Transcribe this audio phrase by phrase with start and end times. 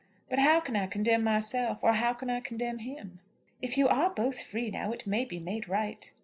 [0.31, 3.19] But how can I condemn myself; or how can I condemn him?"
[3.61, 6.11] "If you are both free now, it may be made right."